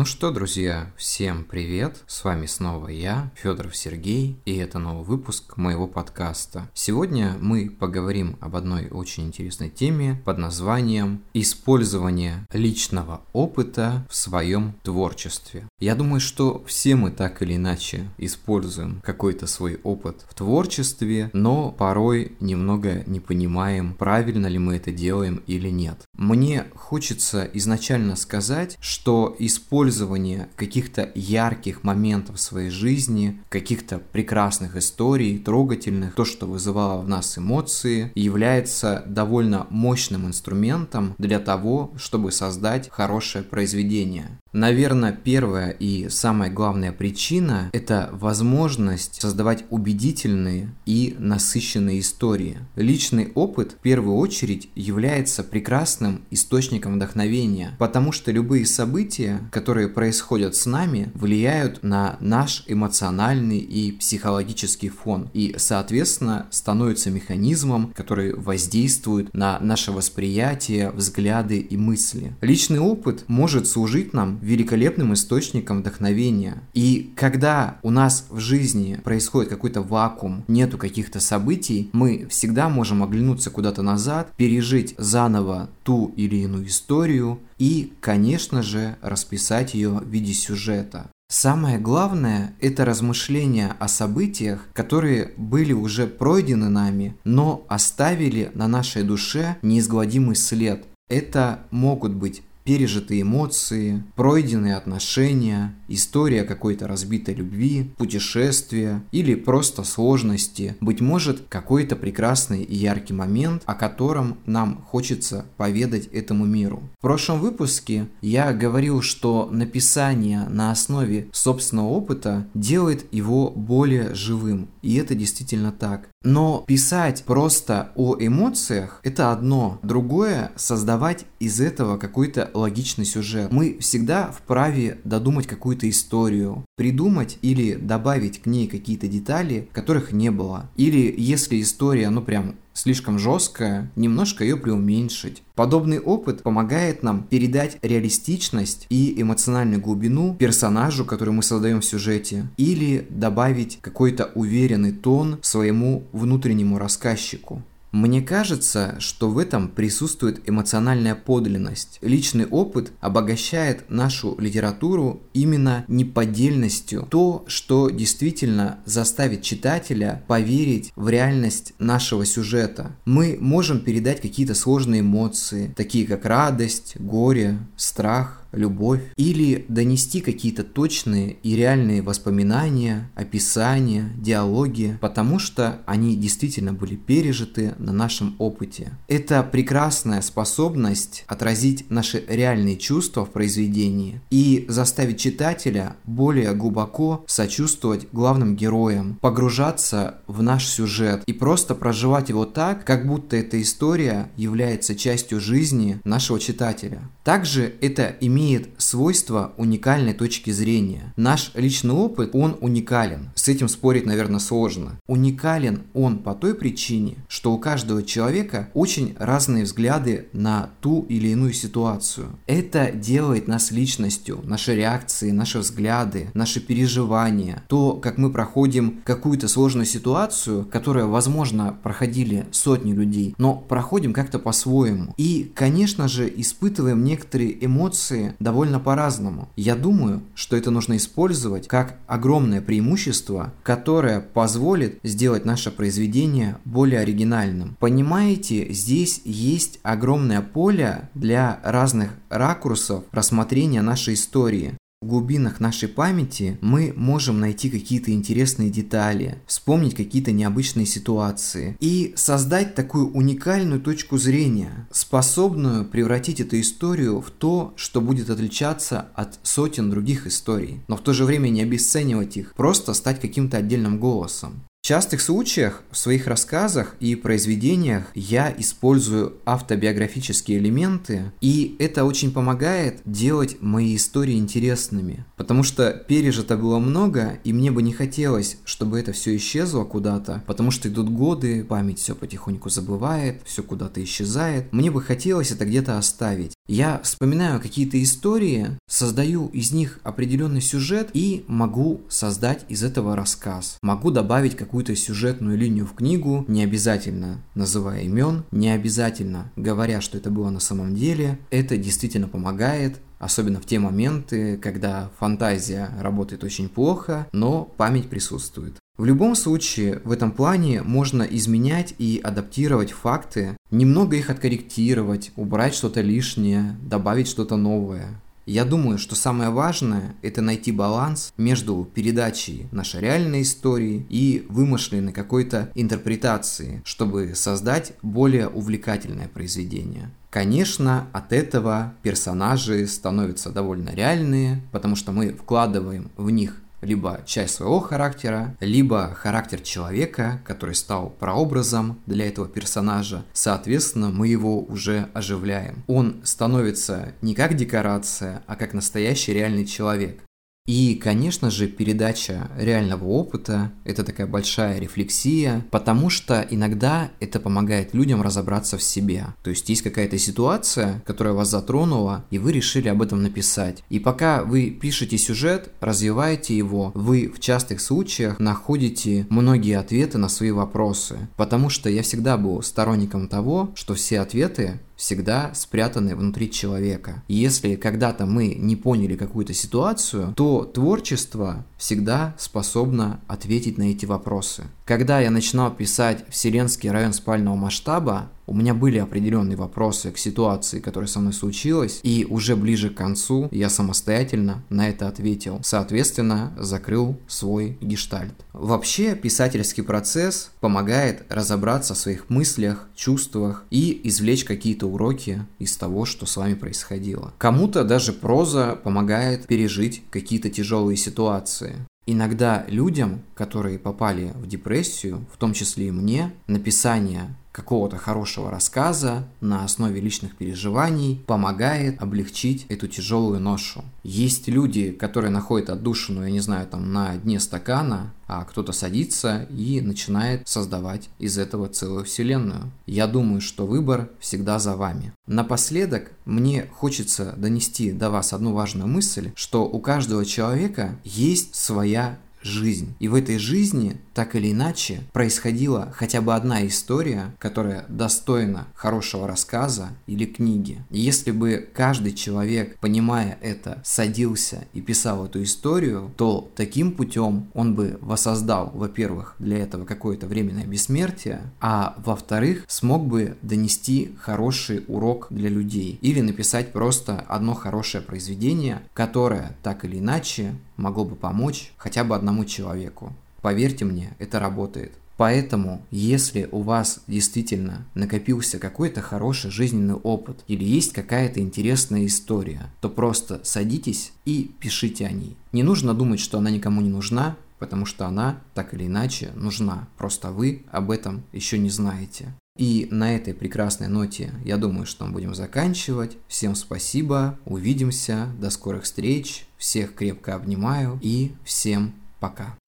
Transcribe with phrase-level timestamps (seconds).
[0.00, 2.04] Ну что, друзья, всем привет!
[2.06, 6.70] С вами снова я, Федоров Сергей, и это новый выпуск моего подкаста.
[6.72, 14.72] Сегодня мы поговорим об одной очень интересной теме под названием «Использование личного опыта в своем
[14.84, 15.68] творчестве».
[15.78, 21.72] Я думаю, что все мы так или иначе используем какой-то свой опыт в творчестве, но
[21.72, 25.98] порой немного не понимаем, правильно ли мы это делаем или нет.
[26.14, 34.76] Мне хочется изначально сказать, что использование использование каких-то ярких моментов в своей жизни, каких-то прекрасных
[34.76, 42.30] историй, трогательных, то, что вызывало в нас эмоции, является довольно мощным инструментом для того, чтобы
[42.30, 44.39] создать хорошее произведение.
[44.52, 52.58] Наверное, первая и самая главная причина– это возможность создавать убедительные и насыщенные истории.
[52.74, 60.56] Личный опыт в первую очередь является прекрасным источником вдохновения, потому что любые события, которые происходят
[60.56, 69.32] с нами, влияют на наш эмоциональный и психологический фон и, соответственно, становятся механизмом, который воздействует
[69.32, 72.34] на наше восприятие, взгляды и мысли.
[72.40, 76.62] Личный опыт может служить нам великолепным источником вдохновения.
[76.74, 83.02] И когда у нас в жизни происходит какой-то вакуум, нету каких-то событий, мы всегда можем
[83.02, 90.08] оглянуться куда-то назад, пережить заново ту или иную историю и, конечно же, расписать ее в
[90.08, 91.10] виде сюжета.
[91.30, 99.04] Самое главное– это размышления о событиях, которые были уже пройдены нами, но оставили на нашей
[99.04, 100.84] душе неизгладимый след.
[101.08, 110.76] Это могут быть пережитые эмоции, пройденные отношения, история какой-то разбитой любви, путешествия или просто сложности,
[110.80, 116.82] быть может, какой-то прекрасный и яркий момент, о котором нам хочется поведать этому миру.
[116.98, 124.68] В прошлом выпуске я говорил, что написание на основе собственного опыта делает его более живым,
[124.82, 126.08] и это действительно так.
[126.22, 129.78] Но писать просто о эмоциях– это одно.
[129.82, 133.50] Другое– создавать из этого какой-то логичный сюжет.
[133.50, 140.30] Мы всегда вправе додумать какую-то историю, придумать или добавить к ней какие-то детали, которых не
[140.30, 140.68] было.
[140.76, 145.42] Или если история, ну прям слишком жесткая, немножко ее преуменьшить.
[145.54, 152.48] Подобный опыт помогает нам передать реалистичность и эмоциональную глубину персонажу, который мы создаем в сюжете,
[152.56, 157.62] или добавить какой-то уверенный тон своему внутреннему рассказчику.
[157.92, 161.98] Мне кажется, что в этом присутствует эмоциональная подлинность.
[162.02, 167.06] Личный опыт обогащает нашу литературу именно неподдельностью.
[167.10, 172.96] То, что действительно заставит читателя поверить в реальность нашего сюжета.
[173.04, 180.64] Мы можем передать какие-то сложные эмоции, такие как радость, горе, страх, любовь, или донести какие-то
[180.64, 188.92] точные и реальные воспоминания, описания, диалоги, потому что они действительно были пережиты на нашем опыте.
[189.08, 198.08] Это прекрасная способность отразить наши реальные чувства в произведении и заставить читателя более глубоко сочувствовать
[198.12, 204.30] главным героям, погружаться в наш сюжет и просто проживать его так, как будто эта история
[204.36, 207.02] является частью жизни нашего читателя.
[207.24, 211.12] Также это имеет имеет свойство уникальной точки зрения.
[211.16, 213.30] Наш личный опыт, он уникален.
[213.34, 214.98] С этим спорить, наверное, сложно.
[215.06, 221.28] Уникален он по той причине, что у каждого человека очень разные взгляды на ту или
[221.28, 222.38] иную ситуацию.
[222.46, 229.48] Это делает нас личностью, наши реакции, наши взгляды, наши переживания, то, как мы проходим какую-то
[229.48, 235.14] сложную ситуацию, которая, возможно, проходили сотни людей, но проходим как-то по-своему.
[235.18, 239.48] И, конечно же, испытываем некоторые эмоции, довольно по-разному.
[239.56, 247.00] Я думаю, что это нужно использовать как огромное преимущество, которое позволит сделать наше произведение более
[247.00, 247.76] оригинальным.
[247.80, 254.74] Понимаете, здесь есть огромное поле для разных ракурсов рассмотрения нашей истории.
[255.02, 262.12] В глубинах нашей памяти мы можем найти какие-то интересные детали, вспомнить какие-то необычные ситуации и
[262.16, 269.38] создать такую уникальную точку зрения, способную превратить эту историю в то, что будет отличаться от
[269.42, 273.98] сотен других историй, но в то же время не обесценивать их, просто стать каким-то отдельным
[274.00, 274.64] голосом.
[274.90, 283.00] Частых случаях в своих рассказах и произведениях я использую автобиографические элементы, и это очень помогает
[283.04, 285.24] делать мои истории интересными.
[285.36, 290.42] Потому что пережито было много, и мне бы не хотелось, чтобы это все исчезло куда-то,
[290.48, 294.72] потому что идут годы, память все потихоньку забывает, все куда-то исчезает.
[294.72, 296.54] Мне бы хотелось это где-то оставить.
[296.68, 303.76] Я вспоминаю какие-то истории, создаю из них определенный сюжет и могу создать из этого рассказ.
[303.82, 310.16] Могу добавить какую-то сюжетную линию в книгу, не обязательно называя имен, не обязательно говоря, что
[310.16, 311.40] это было на самом деле.
[311.50, 318.74] Это действительно помогает, особенно в те моменты, когда фантазия работает очень плохо, но память присутствует.
[318.96, 325.74] В любом случае, в этом плане можно изменять и адаптировать факты, немного их откорректировать, убрать
[325.74, 328.20] что-то лишнее, добавить что-то новое.
[328.46, 335.12] Я думаю, что самое важное– это найти баланс между передачей нашей реальной истории и вымышленной
[335.12, 340.10] какой-то интерпретации, чтобы создать более увлекательное произведение.
[340.30, 347.56] Конечно, от этого персонажи становятся довольно реальные, потому что мы вкладываем в них либо часть
[347.56, 353.24] своего характера, либо характер человека, который стал прообразом для этого персонажа.
[353.32, 355.82] Соответственно, мы его уже оживляем.
[355.86, 360.22] Он становится не как декорация, а как настоящий реальный человек.
[360.66, 367.92] И, конечно же, передача реального опыта– это такая большая рефлексия, потому что иногда это помогает
[367.92, 369.26] людям разобраться в себе.
[369.42, 373.82] То есть есть какая-то ситуация, которая вас затронула, и вы решили об этом написать.
[373.88, 380.28] И пока вы пишете сюжет, развиваете его, вы в частых случаях находите многие ответы на
[380.28, 381.18] свои вопросы.
[381.36, 387.22] Потому что я всегда был сторонником того, что все ответы всегда спрятаны внутри человека.
[387.26, 394.04] И если когда-то мы не поняли какую-то ситуацию, то творчество всегда способно ответить на эти
[394.04, 394.64] вопросы.
[394.84, 400.80] Когда я начинал писать «Вселенский район спального масштаба», у меня были определенные вопросы к ситуации,
[400.80, 405.60] которая со мной случилась, и уже ближе к концу я самостоятельно на это ответил.
[405.62, 408.34] Соответственно, закрыл свой гештальт.
[408.52, 416.04] Вообще, писательский процесс помогает разобраться в своих мыслях, чувствах и извлечь какие-то уроки из того,
[416.04, 417.32] что с вами происходило.
[417.38, 421.76] Кому-то даже проза помогает пережить какие-то тяжелые ситуации.
[422.06, 429.26] Иногда людям, которые попали в депрессию, в том числе и мне, написание какого-то хорошего рассказа
[429.40, 433.84] на основе личных переживаний помогает облегчить эту тяжелую ношу.
[434.02, 439.48] Есть люди, которые находят отдушину, я не знаю, там на дне стакана, а кто-то садится
[439.50, 442.70] и начинает создавать из этого целую вселенную.
[442.86, 445.12] Я думаю, что выбор всегда за вами.
[445.26, 452.18] Напоследок мне хочется донести до вас одну важную мысль, что у каждого человека есть своя
[452.42, 452.94] жизнь.
[452.98, 459.26] И в этой жизни, так или иначе, происходила хотя бы одна история, которая достойна хорошего
[459.26, 460.82] рассказа или книги.
[460.90, 467.50] И если бы каждый человек, понимая это, садился и писал эту историю, то таким путем
[467.54, 474.84] он бы воссоздал, во-первых, для этого какое-то временное бессмертие, а во-вторых, смог бы донести хороший
[474.88, 481.16] урок для людей или написать просто одно хорошее произведение, которое так или иначе могло бы
[481.16, 483.12] помочь хотя бы одному человеку.
[483.42, 484.92] Поверьте мне, это работает.
[485.16, 492.72] Поэтому, если у вас действительно накопился какой-то хороший жизненный опыт или есть какая-то интересная история,
[492.80, 495.36] то просто садитесь и пишите о ней.
[495.52, 499.88] Не нужно думать, что она никому не нужна, потому что она так или иначе нужна.
[499.98, 502.32] Просто вы об этом еще не знаете.
[502.60, 506.18] И на этой прекрасной ноте я думаю, что мы будем заканчивать.
[506.28, 512.58] Всем спасибо, увидимся, до скорых встреч, всех крепко обнимаю и всем пока.